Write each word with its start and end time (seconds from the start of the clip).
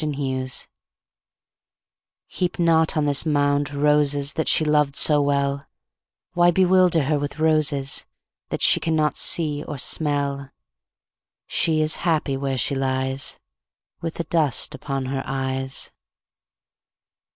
EPITAPH 0.03 0.67
Heap 2.25 2.57
not 2.57 2.97
on 2.97 3.05
this 3.05 3.23
mound 3.23 3.71
Roses 3.71 4.33
that 4.33 4.47
she 4.49 4.65
loved 4.65 4.95
so 4.95 5.21
well; 5.21 5.67
Why 6.33 6.49
bewilder 6.49 7.03
her 7.03 7.19
with 7.19 7.37
roses, 7.37 8.07
That 8.49 8.63
she 8.63 8.79
cannot 8.79 9.15
see 9.15 9.63
or 9.63 9.77
smell? 9.77 10.49
She 11.45 11.81
is 11.83 11.97
happy 11.97 12.35
where 12.35 12.57
she 12.57 12.73
lies 12.73 13.37
With 14.01 14.15
the 14.15 14.23
dust 14.23 14.73
upon 14.73 15.05
her 15.05 15.21
eyes. 15.27 15.91